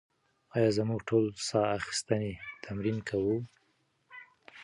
[0.55, 2.31] ایا موږ ټول ساه اخیستنې
[2.63, 3.35] تمرین کوو؟